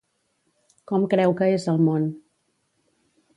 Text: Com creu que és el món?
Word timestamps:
Com 0.91 1.05
creu 1.11 1.35
que 1.41 1.51
és 1.59 1.67
el 1.75 1.79
món? 1.89 2.09